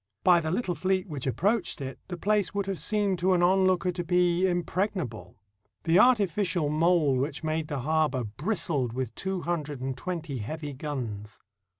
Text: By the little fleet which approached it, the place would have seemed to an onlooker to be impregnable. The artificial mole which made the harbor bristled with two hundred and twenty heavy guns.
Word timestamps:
By 0.23 0.39
the 0.39 0.49
little 0.49 0.73
fleet 0.73 1.07
which 1.07 1.27
approached 1.27 1.79
it, 1.79 1.99
the 2.07 2.17
place 2.17 2.55
would 2.55 2.65
have 2.65 2.79
seemed 2.79 3.19
to 3.19 3.33
an 3.33 3.43
onlooker 3.43 3.91
to 3.91 4.03
be 4.03 4.47
impregnable. 4.47 5.37
The 5.83 5.99
artificial 5.99 6.69
mole 6.69 7.17
which 7.17 7.43
made 7.43 7.67
the 7.67 7.81
harbor 7.81 8.23
bristled 8.23 8.93
with 8.93 9.13
two 9.13 9.41
hundred 9.41 9.79
and 9.79 9.95
twenty 9.95 10.39
heavy 10.39 10.73
guns. 10.73 11.39